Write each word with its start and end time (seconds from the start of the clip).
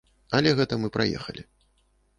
Але 0.37 0.53
гэта 0.61 0.73
мы 0.85 0.91
праехалі. 0.97 1.41